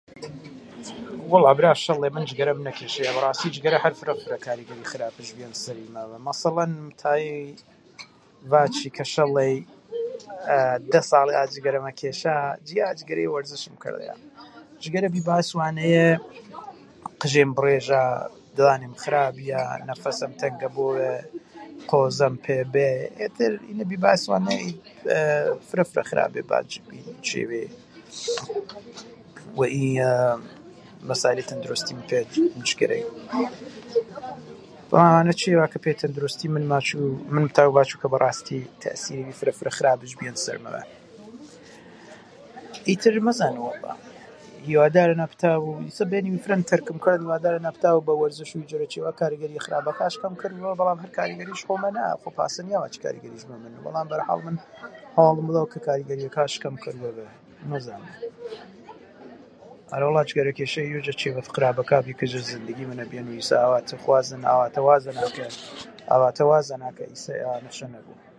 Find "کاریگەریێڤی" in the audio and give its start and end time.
4.47-4.89